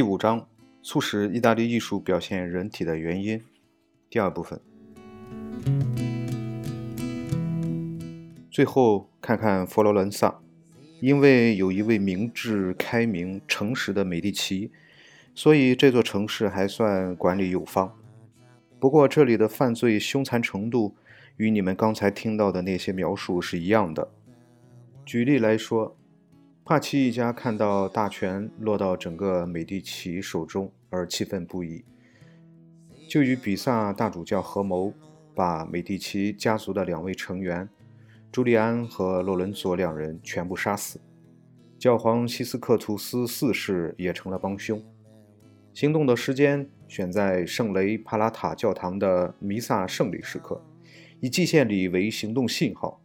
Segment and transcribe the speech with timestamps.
[0.00, 0.48] 第五章：
[0.82, 3.38] 促使意大利艺术表现人体的原因。
[4.08, 4.58] 第二部分。
[8.50, 10.40] 最后看看佛罗伦萨，
[11.00, 14.70] 因为有一位明智、开明、诚实的美第奇，
[15.34, 17.94] 所以这座城市还算管理有方。
[18.78, 20.94] 不过这里的犯罪凶残程度
[21.36, 24.10] 与你们刚才听到的那些描述是一样的。
[25.04, 25.94] 举例来说。
[26.62, 31.84] 帕奇一家看到大权落到整个美第奇手中而气愤不已，
[33.08, 34.92] 就与比萨大主教合谋，
[35.34, 37.68] 把美第奇家族的两位成员
[38.30, 41.00] 朱利安和洛伦佐两人全部杀死。
[41.76, 44.80] 教皇西斯克图斯四世也成了帮凶。
[45.72, 50.64] 行动的时间选在圣雷帕拉塔教堂的弥撒圣礼时刻，
[51.18, 53.02] 以祭献礼为行动信号。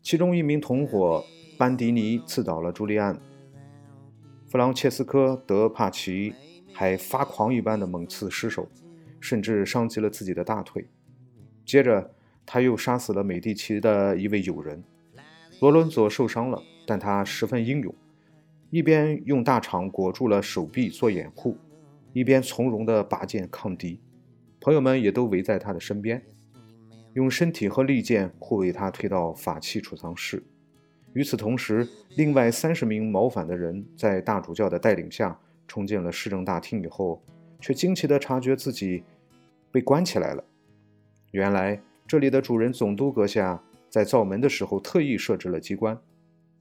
[0.00, 1.24] 其中一名同伙。
[1.60, 3.20] 班迪尼刺倒了朱利安，
[4.48, 6.32] 弗朗切斯科·德帕奇
[6.72, 8.66] 还发狂一般的猛刺尸首，
[9.20, 10.88] 甚至伤及了自己的大腿。
[11.66, 12.14] 接着，
[12.46, 14.82] 他又杀死了美第奇的一位友人。
[15.60, 17.94] 罗伦佐受伤了，但他十分英勇，
[18.70, 21.58] 一边用大肠裹住了手臂做掩护，
[22.14, 24.00] 一边从容地拔剑抗敌。
[24.62, 26.22] 朋友们也都围在他的身边，
[27.12, 30.42] 用身体和利剑护卫他推到法器储藏室。
[31.12, 35.36] 与此同时，另外三十名谋反的人在大主教的带领下
[35.66, 37.20] 冲进了市政大厅以后，
[37.60, 39.02] 却惊奇地察觉自己
[39.72, 40.44] 被关起来了。
[41.32, 45.98] 原来，这里的主人总督阁下在造门的时候特意设置了机关，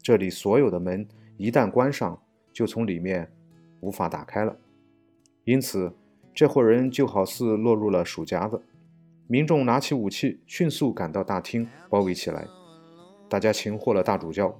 [0.02, 2.19] 这里所有的门一旦关上，
[2.52, 3.31] 就从里面
[3.81, 4.58] 无法打开了。
[5.44, 5.94] 因此，
[6.34, 8.61] 这伙人就好似落入了鼠夹子。
[9.28, 12.47] 民众拿起武器，迅速赶到大厅，包围起来。
[13.30, 14.59] 大家擒获了大主教，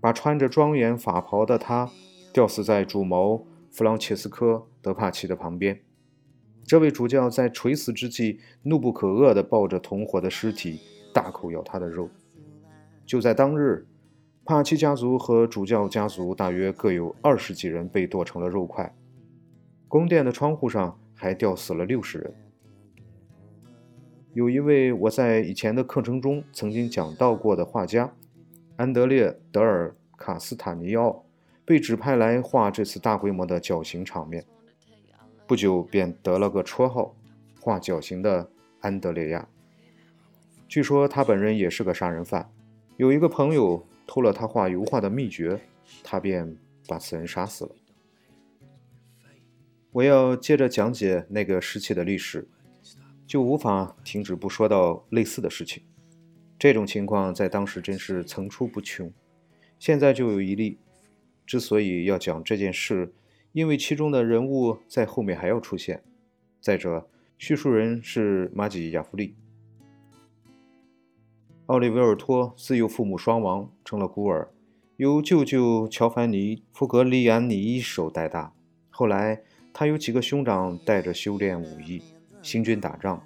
[0.00, 1.90] 把穿着庄严法袍的他
[2.32, 5.82] 吊死在主谋弗朗切斯科·德帕奇的旁边。
[6.64, 10.80] 这位主教在垂死之际，怒不可遏地抱着同伙的尸体，
[11.12, 12.08] 大口咬他的肉。
[13.04, 13.86] 就在当日，
[14.44, 18.96] 帕奇家族和主教家族大约各有二十几人被剁成了肉块。
[19.86, 22.34] 宫殿的窗户上还吊死了六十人。
[24.36, 28.12] 有一位我在以前的课程中曾经讲到过的画家，
[28.76, 31.24] 安德烈·德尔卡斯塔尼奥，
[31.64, 34.44] 被指派来画这次大规模的绞刑场面，
[35.46, 37.16] 不久便得了个绰号——
[37.58, 39.48] 画绞刑的安德烈亚。
[40.68, 42.52] 据说他本人也是个杀人犯，
[42.98, 45.58] 有一个朋友偷了他画油画的秘诀，
[46.04, 46.54] 他便
[46.86, 47.70] 把此人杀死了。
[49.92, 52.46] 我要接着讲解那个时期的历史。
[53.26, 55.82] 就无法停止不说到类似的事情。
[56.58, 59.12] 这种情况在当时真是层出不穷。
[59.78, 60.78] 现在就有一例。
[61.44, 63.14] 之所以要讲这件事，
[63.52, 66.02] 因为其中的人物在后面还要出现。
[66.60, 69.36] 再者，叙述人是马吉亚夫利。
[71.66, 74.50] 奥利维尔托自幼父母双亡，成了孤儿，
[74.96, 78.52] 由舅舅乔凡尼·福格利安尼一手带大。
[78.90, 79.42] 后来，
[79.72, 82.02] 他有几个兄长带着修炼武艺。
[82.46, 83.20] 行军打仗，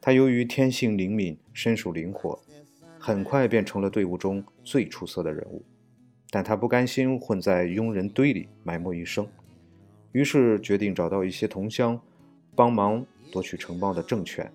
[0.00, 2.40] 他由于天性灵敏、身手灵活，
[2.96, 5.64] 很快变成了队伍中最出色的人物。
[6.30, 9.26] 但他不甘心混在庸人堆里埋没一生，
[10.12, 12.00] 于是决定找到一些同乡，
[12.54, 14.48] 帮忙夺取城邦的政权。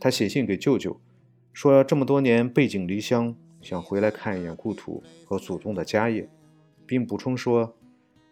[0.00, 1.00] 他写信给舅舅，
[1.52, 6.28] 说这么多年背井离乡，想回来看一眼故土和祖宗的家业，
[6.84, 7.76] 并补充说，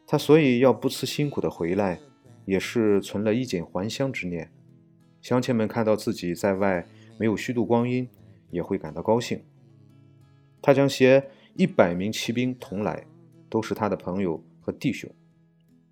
[0.09, 2.01] 他所以要不辞辛苦的回来，
[2.47, 4.51] 也是存了衣锦还乡之念。
[5.21, 6.87] 乡亲们看到自己在外
[7.19, 8.09] 没有虚度光阴，
[8.51, 9.43] 也会感到高兴。
[10.62, 13.05] 他将携一百名骑兵同来，
[13.49, 15.11] 都是他的朋友和弟兄，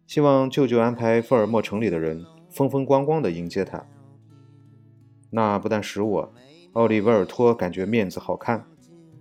[0.06, 3.86] 希望舅舅安排福尔莫城里的人风风光光地迎接他。
[5.30, 6.32] 那不但使我
[6.72, 8.64] 奥利维尔托感觉面子好看，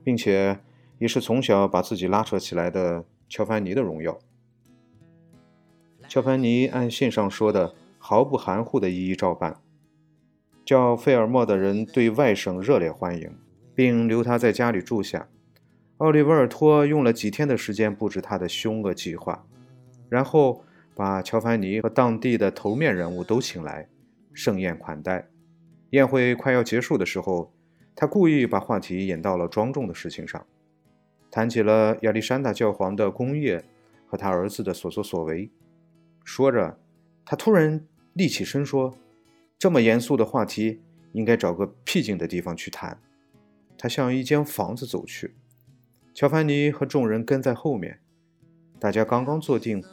[0.03, 0.59] 并且
[0.99, 4.17] 也是从小把自己拉扯起来的乔凡尼的荣耀。
[6.07, 9.59] 乔凡尼按信上说的，毫不含糊地一一照办。
[10.65, 13.31] 叫费尔莫的人对外甥热烈欢迎，
[13.75, 15.29] 并留他在家里住下。
[15.97, 19.45] 奥利维尔托用了几天的时间布置他的凶恶计划，
[20.09, 20.63] 然后
[20.95, 23.87] 把乔凡尼和当地的头面人物都请来，
[24.33, 25.27] 盛宴款待。
[25.91, 27.53] 宴会快要结束的时候，
[27.95, 30.43] 他故意把话题引到了庄重的事情上，
[31.29, 33.63] 谈起了亚历山大教皇的功业
[34.07, 35.51] 和他儿子的所作所为。
[36.23, 36.79] 说着，
[37.23, 38.95] 他突然立起身说。
[39.65, 40.79] 这么严肃的话题，
[41.13, 43.01] 应该找个僻静的地方去谈。
[43.75, 45.33] 他向一间房子走去，
[46.13, 47.99] 乔凡尼和众人跟在后面。
[48.79, 49.83] 大家刚刚坐定，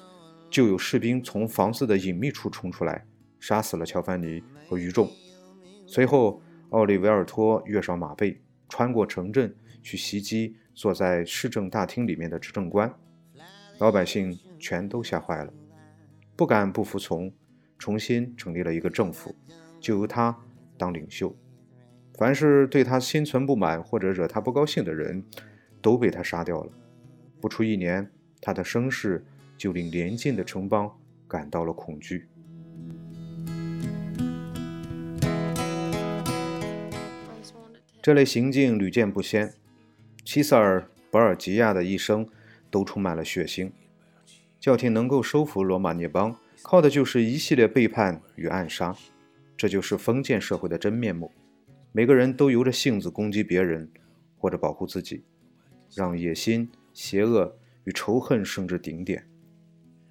[0.50, 3.06] 就有士兵从房子的隐秘处冲出来，
[3.40, 5.10] 杀死了乔凡尼和余众。
[5.86, 12.94] 随后，奥利维尔托跃上马背，穿过城镇去袭击坐在市政大厅里面的执政官。
[13.78, 15.50] 老百姓全都吓坏了，
[16.36, 17.32] 不敢不服从，
[17.78, 19.34] 重新成立了一个政府，
[19.82, 20.34] 就由他
[20.78, 21.36] 当领袖。
[22.14, 25.24] 凡是对他心存不满或者惹他不高兴的人，
[25.82, 26.72] 都被他杀掉了。
[27.40, 28.08] 不出一年，
[28.40, 29.24] 他的声势
[29.58, 30.90] 就令邻近的城邦
[31.26, 32.28] 感到了恐惧。
[38.00, 39.54] 这类行径屡见不鲜，
[40.24, 40.80] 齐塞尔·
[41.10, 42.28] 博尔吉亚的一生
[42.70, 43.70] 都充满了血腥。
[44.60, 48.96] 教廷能够收服罗马涅邦，靠的就是一系列背叛与暗杀，
[49.62, 51.30] 这就是封建社会的真面目。
[51.92, 53.88] 每个人都由着性子攻击别人，
[54.36, 55.22] 或者保护自己，
[55.94, 56.68] 让野心。
[56.92, 59.24] 邪恶与仇恨升至顶点，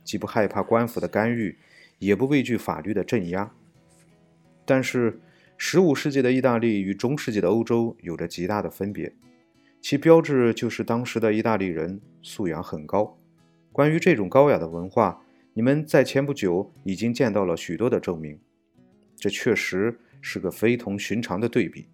[0.06, 1.58] 既不害怕官府的干预，
[2.00, 3.52] 也不畏惧法律的镇压。
[4.64, 5.20] 但是，
[5.58, 9.14] 十五世纪的意大利与中世纪的欧洲有着极大的分别，
[9.82, 13.18] 其标志就是当时的意大利人素养很高。
[13.74, 15.22] 关于这种高雅的文化，
[15.52, 18.40] 你们在前不久已经见到了许多的证明。
[19.22, 21.88] 这确实是个非同寻常的对比。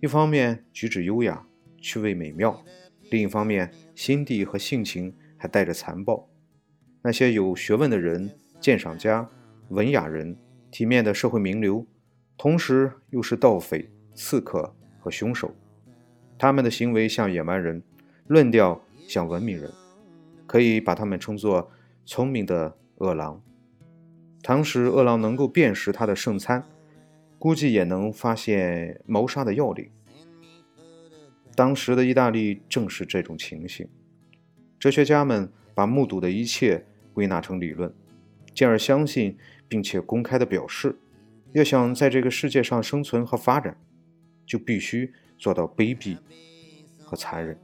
[0.00, 1.46] 一方面，举止优雅，
[1.80, 2.60] 趣味美妙。
[3.08, 6.28] 另一方面，心地和性情还带着残暴。
[7.02, 9.30] 那些有学问的人、鉴赏家、
[9.68, 10.36] 文雅人、
[10.72, 11.86] 体面的社会名流，
[12.36, 15.54] 同时又是盗匪、刺客和凶手。
[16.36, 17.80] 他们的行为像野蛮人，
[18.26, 19.70] 论调像文明人，
[20.48, 21.70] 可以把他们称作
[22.04, 23.40] 聪明的饿狼。
[24.44, 26.62] 倘使饿狼能够辨识他的圣餐，
[27.38, 29.90] 估计也能发现谋杀的要领。
[31.56, 33.88] 当时的意大利正是这种情形，
[34.78, 37.90] 哲学家们把目睹的一切归纳成理论，
[38.54, 40.98] 进而相信并且公开的表示，
[41.52, 43.78] 要想在这个世界上生存和发展，
[44.44, 46.18] 就必须做到卑鄙
[47.02, 47.58] 和残忍。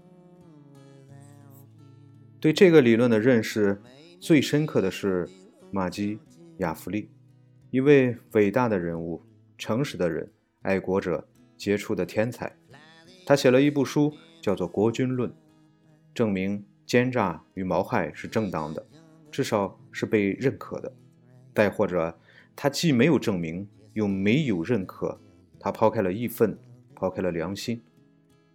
[2.40, 3.82] 对这个理论的认识
[4.18, 5.28] 最深刻的是
[5.70, 6.18] 马基
[6.60, 7.08] 亚弗利，
[7.70, 9.22] 一位伟大的人物、
[9.56, 10.30] 诚实的人、
[10.60, 11.26] 爱国者、
[11.56, 12.54] 杰出的天才。
[13.26, 14.12] 他写了一部书，
[14.42, 15.30] 叫做《国君论》，
[16.14, 18.86] 证明奸诈与谋害是正当的，
[19.30, 20.92] 至少是被认可的；
[21.54, 22.18] 再或者，
[22.54, 25.18] 他既没有证明，又没有认可，
[25.58, 26.58] 他抛开了义愤，
[26.94, 27.80] 抛开了良心，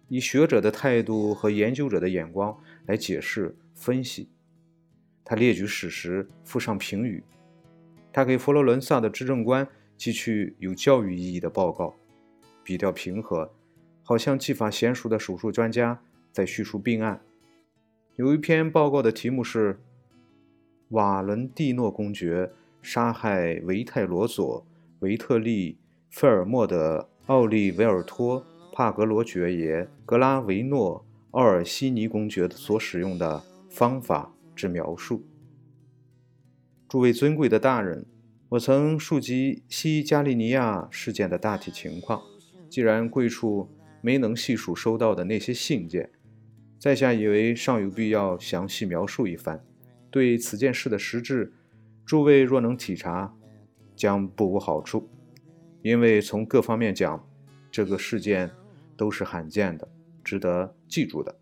[0.06, 2.56] 以学者的态度和研究者的眼光
[2.86, 4.28] 来解释分析。
[5.24, 7.24] 他列举史实，附上评语。
[8.16, 11.94] 他给佛罗伦萨的执政官寄去有教育意义的报告，
[12.64, 13.52] 笔调平和。
[14.02, 16.00] 好像技法娴熟的手术专家
[16.32, 17.20] 在叙述病案。
[18.14, 19.78] 有一篇报告的题目是
[20.96, 24.64] “瓦伦蒂诺公爵杀害维泰罗佐、
[25.00, 25.76] 维特利、
[26.08, 28.42] 费尔莫的奥利维尔托、
[28.72, 35.22] 帕格罗爵爷、格拉维诺、奥尔西尼公爵所使用的方法之描述”。
[36.96, 38.06] 诸位尊贵的大人，
[38.48, 42.22] 我曾述及西加利尼亚事件的大体情况。
[42.70, 43.68] 既然贵处。
[44.00, 46.10] 没能细数收到的那些信件，
[46.78, 49.62] 在下以为尚有必要详细描述一番。
[50.10, 51.52] 对此件事的实质，
[52.06, 53.34] 诸位若能体察，
[53.94, 55.08] 将不无好处。
[55.82, 57.28] 因为从各方面讲，
[57.70, 58.50] 这个事件
[58.96, 59.86] 都是罕见的，
[60.24, 61.36] 值得记住的。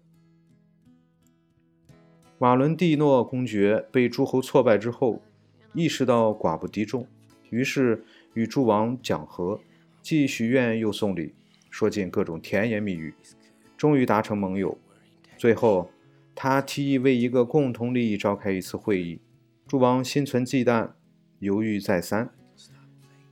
[2.38, 5.23] 瓦伦蒂诺公爵被诸侯挫败之后，
[5.75, 7.07] 意识到寡不敌众，
[7.50, 8.02] 于是
[8.33, 9.61] 与诸王讲和，
[10.00, 11.35] 既许愿又送礼。
[11.69, 13.12] 说尽各种甜言蜜语，
[13.76, 14.78] 终于达成盟友。
[15.37, 15.90] 最后，
[16.33, 19.21] 他提议为一个共同利益召开一次会议。
[19.66, 20.90] 诸王心存忌惮，
[21.40, 22.31] 犹豫再三，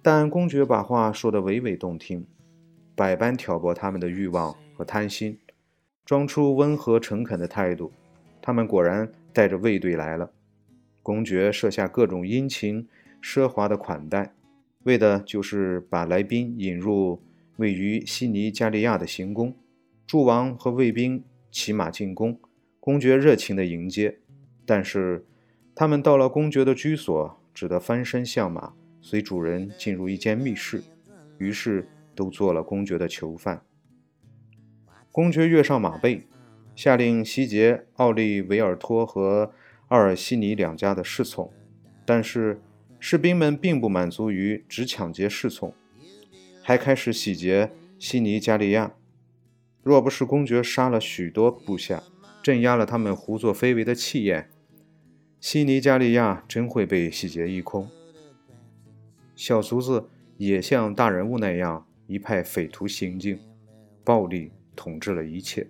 [0.03, 2.27] 但公爵把话说得娓娓动听，
[2.97, 5.39] 百般挑拨他们的欲望和贪心，
[6.05, 7.93] 装出温和诚恳的态度。
[8.41, 10.33] 他们果然带着卫队来了。
[11.03, 12.87] 公爵设下各种殷勤
[13.23, 14.35] 奢华的款待，
[14.85, 17.23] 为的就是把来宾引入。
[17.59, 19.55] 位于悉尼加利亚的行宫，
[20.07, 22.41] 诸王和卫兵骑马进宫，
[22.81, 24.19] 公爵热情地迎接。
[24.65, 25.27] 但是，
[25.75, 30.83] 他们到了公爵的居所，只得翻身下马，随主人进入一间密室，
[31.39, 33.63] 于是都做了公爵的囚犯。
[35.13, 36.27] 公爵跃上马背，
[36.75, 39.53] 下令西杰奥利维尔托和
[39.93, 41.53] 奥尔西尼两家的侍从。
[42.07, 42.63] 但是，
[42.99, 45.75] 士兵们并不满足于只抢劫侍从。
[46.63, 48.95] 还开始洗劫悉尼加利亚。
[49.83, 52.03] 若不是公爵杀了许多部下，
[52.43, 54.49] 镇压了他们胡作非为的气焰，
[55.39, 57.87] 西尼加利亚真会被洗劫一空。
[59.37, 60.09] 小卒子
[60.39, 63.39] 也像大人物那样一派匪徒行径，
[64.03, 65.69] 暴力统治了一切。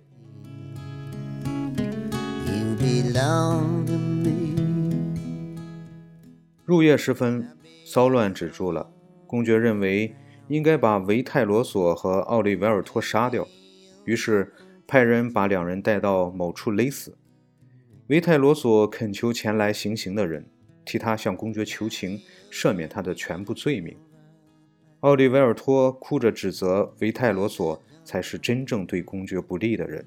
[6.65, 8.89] 入夜时分，骚乱止住了。
[9.27, 10.15] 公爵认为
[10.47, 13.47] 应该把维泰罗索和奥利维尔托杀掉，
[14.05, 14.53] 于是
[14.87, 17.17] 派人把两人带到某处勒死。
[18.07, 20.45] 维泰罗索恳求前来行刑的人
[20.85, 22.19] 替他向公爵求情，
[22.51, 23.97] 赦免他的全部罪名。
[25.01, 30.05] 奥利维尔托哭着指责维泰罗索才是真正对公爵不利的人。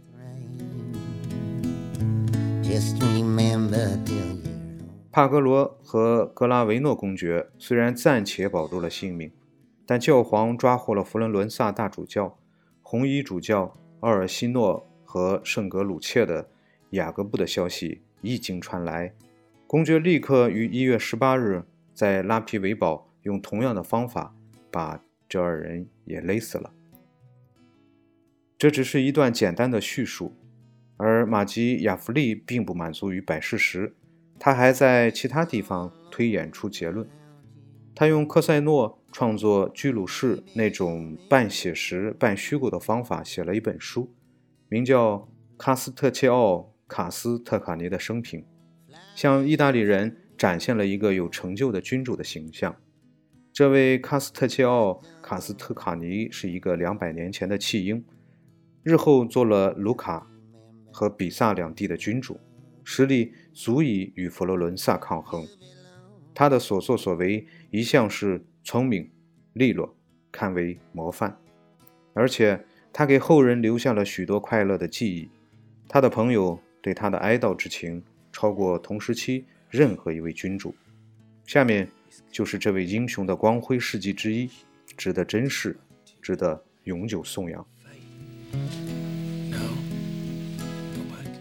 [5.17, 9.33] 帕格罗和格拉维诺公爵虽然暂且保住了性命，
[9.87, 12.39] 但教皇抓获了佛伦伦萨大主教、
[12.83, 16.51] 红衣主教奥尔西诺和圣格鲁切的。
[16.91, 19.15] 雅各布的消息一经传来，
[19.67, 24.37] 公爵立刻于一月十八日在拉皮维堡用同样的方法
[24.71, 26.75] 把这二人也勒死了。
[28.59, 30.37] 这只是一段简单的叙述，
[30.99, 33.96] 而马基雅弗利并不满足于摆事实，
[34.39, 37.09] 他还在其他地方推演出结论。
[37.95, 44.13] 他用科塞诺创作居鲁士那种半写实半虚构的方法写了一本书，
[44.69, 45.17] 名叫
[45.57, 46.55] 《卡斯特切奥》。
[46.89, 48.45] 卡斯特卡尼的生平，
[49.17, 52.77] 向意大利人展现了一个有成就的君主的形象。
[53.53, 54.91] 这位卡斯特切奥·
[55.21, 58.05] 卡斯特卡尼是一个两百年前的弃婴，
[58.85, 60.31] 日后做了卢卡
[60.93, 62.39] 和比萨两地的君主，
[62.85, 65.45] 实力足以与佛罗伦萨抗衡。
[66.35, 69.11] 他的所作所为一向是聪明、
[69.55, 69.97] 利落，
[70.31, 71.37] 堪为模范。
[72.13, 75.31] 而且他给后人留下了许多快乐的记忆。
[75.89, 76.61] 他的朋友。
[76.83, 80.73] 对他的哀悼之情超过同时期任何一位君主。
[81.45, 81.89] 下面
[82.31, 84.49] 就是这位英雄的光辉事迹之一，
[84.97, 85.77] 值得珍视，
[86.23, 87.67] 值得永久颂扬。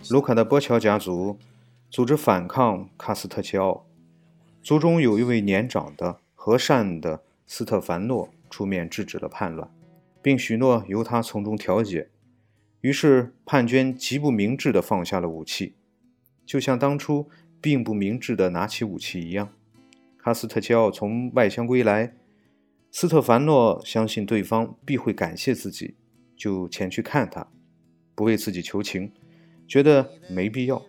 [0.09, 1.37] 卢卡的波乔家族
[1.95, 3.87] 组织反抗卡斯特切奥，
[4.61, 9.71] 族中有一位年长的和善的斯特凡诺出面制止了叛乱，
[10.21, 12.09] 并许诺由他从中调解。
[12.81, 15.75] 于是叛军极不明智地放下了武器，
[16.45, 17.29] 就像当初
[17.61, 19.53] 并不明智地拿起武器一样。
[20.17, 22.13] 卡斯特切奥从外乡归来，
[22.91, 25.95] 斯特凡诺相信对方必会感谢自己，
[26.35, 27.47] 就前去看他，
[28.13, 29.13] 不为自己求情，
[29.65, 30.85] 觉得没必要，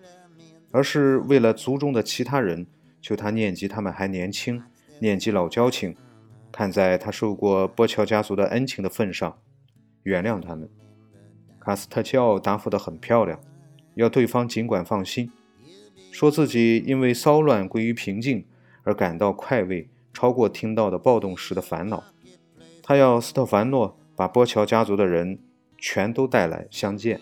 [0.71, 2.67] 而是为了族中的其他人，
[3.01, 4.63] 求他念及他们还年轻，
[5.01, 5.97] 念及老交情，
[6.51, 9.39] 看在他受过波乔家族的恩情的份上，
[10.03, 10.69] 原谅他们。
[11.59, 13.41] 卡斯特切奥答复得很漂亮，
[13.95, 15.33] 要对方尽管放心，
[16.13, 18.47] 说自己因为骚乱归于平静
[18.85, 22.05] 而感到快慰，超过听到的暴动时的烦恼。
[22.83, 25.41] 他要斯特凡诺把波乔家族的人
[25.77, 27.21] 全都带来相见，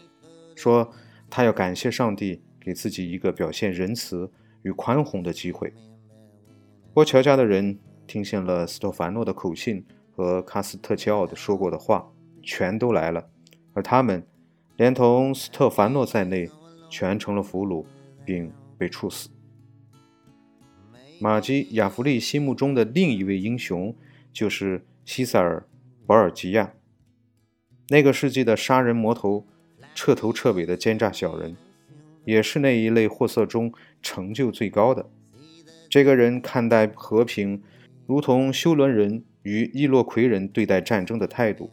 [0.55, 0.93] 说
[1.31, 4.31] 他要感谢上帝给自己一个表现仁慈
[4.63, 5.73] 与宽宏的机会。
[6.95, 12.11] 波乔家的人听信了斯特凡诺的口信和卡斯特切奥的说过的话，
[12.43, 13.29] 全都来了，
[13.75, 14.27] 而他们。
[14.77, 16.51] 连同斯特凡诺在内，
[16.91, 17.85] 全成了俘虏，
[18.25, 19.29] 并被处死。
[21.21, 23.95] 马基雅弗利心目中的另一位英雄，
[24.33, 25.65] 就是西塞尔·
[26.09, 26.75] 保尔吉亚，
[27.89, 29.47] 那个世纪的杀人魔头，
[29.95, 31.57] 彻头彻尾的奸诈小人，
[32.25, 35.11] 也是那一类货色中成就最高的。
[35.89, 37.63] 这个人看待和平，
[38.07, 41.71] 如同修伦人与伊洛魁人对待战争的态度。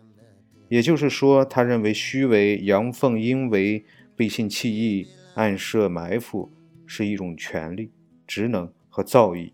[0.69, 3.83] 也就是说，他认为虚伪、阳奉阴违、
[4.15, 6.51] 背信弃义、暗设埋伏
[6.85, 7.91] 是一种权力、
[8.25, 9.51] 职能和造诣。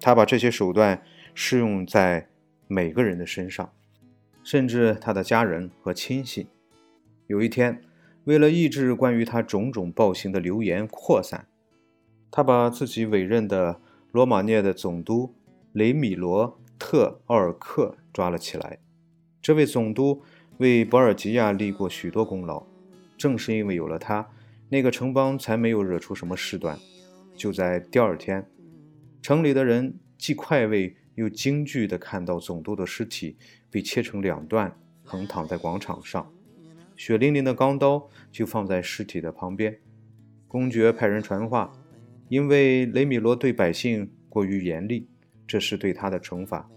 [0.00, 1.00] 他把这些手段
[1.34, 2.28] 适用在
[2.66, 3.72] 每个人的身上，
[4.42, 6.48] 甚至他的家人和亲信。
[7.28, 7.80] 有一天，
[8.24, 11.48] 为了抑制关于他种种暴行的流言扩散，
[12.30, 13.80] 他把自己委任的
[14.12, 15.34] 罗马涅的总督
[15.72, 18.78] 雷米罗特奥尔克抓了起来。
[19.40, 20.22] 这位总督
[20.58, 22.64] 为保尔吉亚立过许多功劳，
[23.16, 24.28] 正是因为有了他，
[24.68, 26.78] 那个城邦才没有惹出什么事端。
[27.34, 28.48] 就在第二天，
[29.20, 33.36] 城里的人既快慰又惊惧地看到总督的尸体
[33.68, 36.32] 被切成两段，横躺在广场上，
[37.04, 39.76] 血淋淋的钢刀就放在尸体的旁边。
[40.46, 41.72] 公爵派人传话，
[42.28, 45.08] 因为雷米罗对百姓过于严厉，
[45.44, 46.70] 这是对他的惩罚。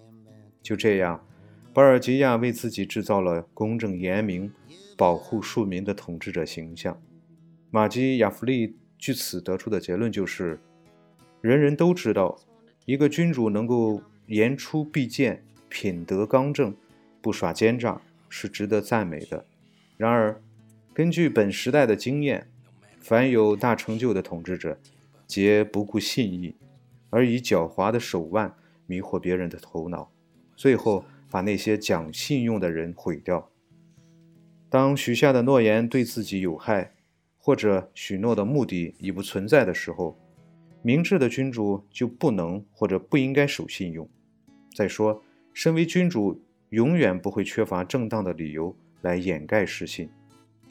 [0.64, 1.24] 就这样。
[1.72, 4.52] 巴尔吉亚为自己制造了公正严明、
[4.98, 7.00] 保护庶民的统治者形象。
[7.70, 10.60] 马基雅弗利据此得出的结论就是：
[11.42, 12.36] 人人都知道，
[12.86, 16.76] 一个君主能够言出必践、品德刚正、
[17.22, 19.46] 不耍奸诈，是值得赞美的。
[19.98, 20.42] 然而，
[20.94, 22.48] 根据本时代的经验，
[23.00, 24.78] 凡有大成就的统治者，
[25.26, 26.56] 皆不顾信义，
[27.10, 28.54] 而以狡猾的手腕
[28.86, 30.12] 迷惑别人的头脑，
[30.56, 33.50] 最后把那些讲信用的人毁掉。
[34.70, 36.94] 当许下的诺言对自己有害，
[37.38, 40.20] 或者许诺的目的已不存在的时候，
[40.82, 44.10] 明智的君主就不能或者不应该守信用。
[44.76, 45.24] 再说，
[45.54, 48.76] 身为君主，永远不会缺乏正当的理由
[49.06, 50.10] 来掩盖失信。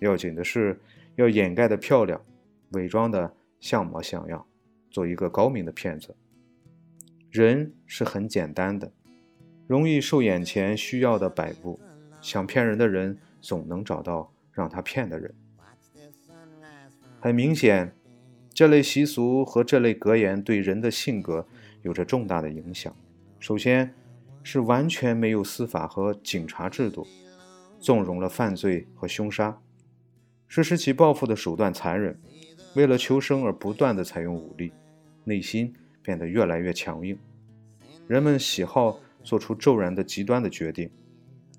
[0.00, 0.80] 要紧的是，
[1.14, 2.20] 要掩盖的漂亮，
[2.70, 4.44] 伪装的像模像样，
[4.90, 6.14] 做一个高明的骗子。
[7.30, 8.92] 人是很简单的，
[9.68, 11.78] 容易受眼前需要的摆布。
[12.20, 15.32] 想骗人的人，总能找到让他骗的人。
[17.20, 17.94] 很明显。
[18.52, 21.44] 这类习俗和这类格言对人的性格
[21.82, 22.94] 有着重大的影响。
[23.40, 23.92] 首先，
[24.44, 27.04] 是完全没有司法和警察制度，
[27.84, 29.60] 纵容了犯罪和凶杀，
[30.48, 32.18] 实施其报复的手段残忍，
[32.74, 34.72] 为了求生而不断的采用武力，
[35.24, 35.70] 内心
[36.02, 37.18] 变得越来越强硬。
[38.08, 40.90] 人们喜好做出骤然的极端的决定，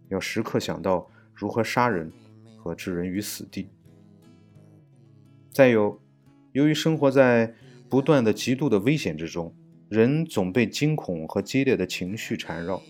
[0.09, 2.11] 要时刻想到如何杀人
[2.57, 3.69] 和置人于死地。
[5.51, 6.01] 再有。
[6.53, 7.53] 由于生活在
[7.87, 9.53] 不断的极度的危险之中，
[9.89, 12.81] 人总被惊恐和激烈的情绪缠绕，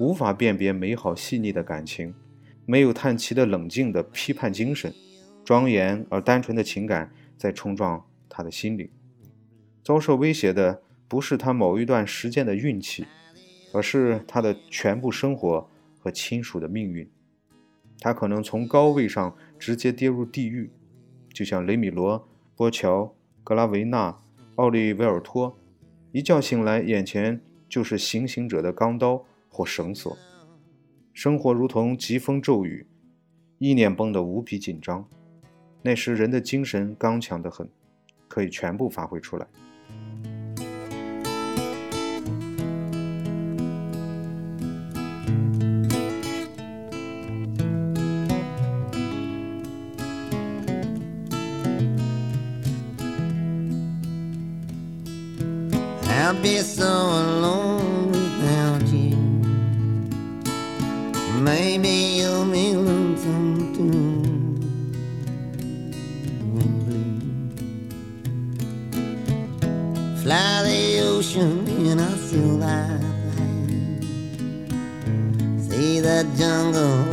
[0.00, 2.14] 无法辨别美好细腻的感情，
[2.66, 4.92] 没有叹气的冷静的批判精神，
[5.44, 8.88] 庄严而单纯的情感在冲撞他的心灵。
[9.82, 13.06] 遭受威胁的不是他某一段时间的运气，
[13.72, 15.68] 而是他的全部生活
[15.98, 17.08] 和亲属的命运。
[18.00, 20.70] 他可能从高位上直接跌入地狱，
[21.32, 22.28] 就像雷米罗。
[22.56, 24.16] 波乔、格拉维纳、
[24.54, 25.58] 奥利维尔托，
[26.12, 30.16] 一觉醒来，眼前就是行刑者的钢刀或绳索。
[31.14, 32.88] 生活如同疾风骤雨，
[33.58, 35.08] 意念绷得无比紧张。
[35.80, 37.68] 那时人的精神刚强得很，
[38.26, 39.46] 可以全部发挥出来。
[61.44, 64.22] Maybe you'll be lonesome too.
[70.22, 72.98] Fly the ocean in a silver
[73.34, 74.00] plane.
[75.60, 77.12] See the jungle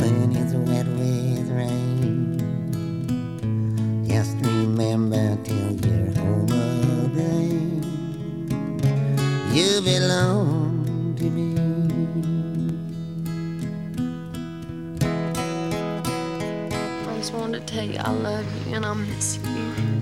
[17.86, 20.01] say I love you and I miss you.